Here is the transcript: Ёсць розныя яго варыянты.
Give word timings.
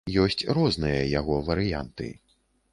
Ёсць 0.21 0.45
розныя 0.59 1.03
яго 1.19 1.37
варыянты. 1.53 2.13